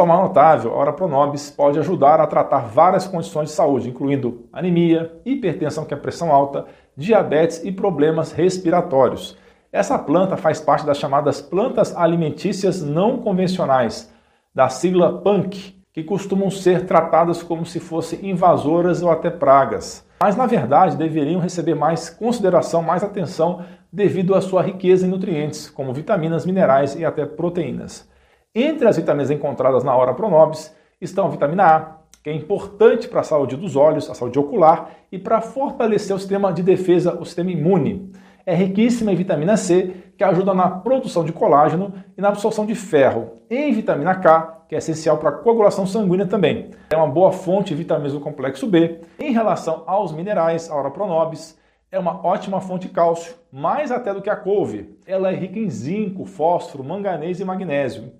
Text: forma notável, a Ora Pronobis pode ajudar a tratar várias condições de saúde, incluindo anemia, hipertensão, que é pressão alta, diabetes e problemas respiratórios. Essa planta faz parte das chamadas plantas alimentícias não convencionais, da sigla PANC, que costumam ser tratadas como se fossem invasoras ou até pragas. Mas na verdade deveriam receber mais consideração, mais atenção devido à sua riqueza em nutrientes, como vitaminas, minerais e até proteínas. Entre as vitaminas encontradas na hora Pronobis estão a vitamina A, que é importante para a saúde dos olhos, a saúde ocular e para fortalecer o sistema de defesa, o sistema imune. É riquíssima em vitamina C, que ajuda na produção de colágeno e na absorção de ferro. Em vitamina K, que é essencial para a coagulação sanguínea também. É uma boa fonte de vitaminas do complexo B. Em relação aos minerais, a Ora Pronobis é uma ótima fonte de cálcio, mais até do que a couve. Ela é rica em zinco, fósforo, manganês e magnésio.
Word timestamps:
forma 0.00 0.16
notável, 0.16 0.72
a 0.72 0.76
Ora 0.78 0.92
Pronobis 0.94 1.50
pode 1.50 1.78
ajudar 1.78 2.20
a 2.20 2.26
tratar 2.26 2.60
várias 2.60 3.06
condições 3.06 3.50
de 3.50 3.54
saúde, 3.54 3.90
incluindo 3.90 4.46
anemia, 4.50 5.12
hipertensão, 5.26 5.84
que 5.84 5.92
é 5.92 5.96
pressão 5.96 6.32
alta, 6.32 6.64
diabetes 6.96 7.62
e 7.62 7.70
problemas 7.70 8.32
respiratórios. 8.32 9.36
Essa 9.70 9.98
planta 9.98 10.38
faz 10.38 10.58
parte 10.58 10.86
das 10.86 10.96
chamadas 10.96 11.42
plantas 11.42 11.94
alimentícias 11.94 12.82
não 12.82 13.18
convencionais, 13.18 14.10
da 14.54 14.70
sigla 14.70 15.20
PANC, 15.20 15.74
que 15.92 16.02
costumam 16.02 16.50
ser 16.50 16.86
tratadas 16.86 17.42
como 17.42 17.66
se 17.66 17.78
fossem 17.78 18.30
invasoras 18.30 19.02
ou 19.02 19.10
até 19.10 19.28
pragas. 19.28 20.06
Mas 20.22 20.34
na 20.34 20.46
verdade 20.46 20.96
deveriam 20.96 21.42
receber 21.42 21.74
mais 21.74 22.08
consideração, 22.08 22.80
mais 22.80 23.04
atenção 23.04 23.62
devido 23.92 24.34
à 24.34 24.40
sua 24.40 24.62
riqueza 24.62 25.06
em 25.06 25.10
nutrientes, 25.10 25.68
como 25.68 25.92
vitaminas, 25.92 26.46
minerais 26.46 26.94
e 26.94 27.04
até 27.04 27.26
proteínas. 27.26 28.08
Entre 28.52 28.88
as 28.88 28.96
vitaminas 28.96 29.30
encontradas 29.30 29.84
na 29.84 29.94
hora 29.94 30.12
Pronobis 30.12 30.74
estão 31.00 31.26
a 31.26 31.30
vitamina 31.30 31.64
A, 31.64 31.96
que 32.20 32.28
é 32.28 32.34
importante 32.34 33.06
para 33.06 33.20
a 33.20 33.24
saúde 33.24 33.56
dos 33.56 33.76
olhos, 33.76 34.10
a 34.10 34.14
saúde 34.14 34.40
ocular 34.40 34.90
e 35.12 35.20
para 35.20 35.40
fortalecer 35.40 36.16
o 36.16 36.18
sistema 36.18 36.52
de 36.52 36.60
defesa, 36.60 37.16
o 37.16 37.24
sistema 37.24 37.52
imune. 37.52 38.10
É 38.44 38.52
riquíssima 38.52 39.12
em 39.12 39.14
vitamina 39.14 39.56
C, 39.56 39.94
que 40.18 40.24
ajuda 40.24 40.52
na 40.52 40.68
produção 40.68 41.22
de 41.22 41.32
colágeno 41.32 41.94
e 42.18 42.20
na 42.20 42.26
absorção 42.26 42.66
de 42.66 42.74
ferro. 42.74 43.34
Em 43.48 43.72
vitamina 43.72 44.16
K, 44.16 44.64
que 44.68 44.74
é 44.74 44.78
essencial 44.78 45.18
para 45.18 45.28
a 45.28 45.34
coagulação 45.34 45.86
sanguínea 45.86 46.26
também. 46.26 46.70
É 46.90 46.96
uma 46.96 47.06
boa 47.06 47.30
fonte 47.30 47.68
de 47.68 47.76
vitaminas 47.76 48.14
do 48.14 48.20
complexo 48.20 48.66
B. 48.66 48.98
Em 49.20 49.32
relação 49.32 49.84
aos 49.86 50.10
minerais, 50.10 50.68
a 50.68 50.74
Ora 50.74 50.90
Pronobis 50.90 51.56
é 51.92 51.98
uma 52.00 52.24
ótima 52.26 52.60
fonte 52.60 52.88
de 52.88 52.94
cálcio, 52.94 53.34
mais 53.52 53.92
até 53.92 54.12
do 54.12 54.22
que 54.22 54.30
a 54.30 54.36
couve. 54.36 54.96
Ela 55.06 55.30
é 55.30 55.34
rica 55.36 55.58
em 55.58 55.70
zinco, 55.70 56.24
fósforo, 56.24 56.82
manganês 56.82 57.38
e 57.38 57.44
magnésio. 57.44 58.12